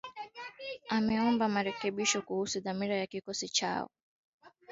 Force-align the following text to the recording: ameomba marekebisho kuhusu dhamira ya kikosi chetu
ameomba 0.89 1.47
marekebisho 1.47 2.21
kuhusu 2.21 2.59
dhamira 2.61 2.95
ya 2.95 3.07
kikosi 3.07 3.49
chetu 3.49 3.89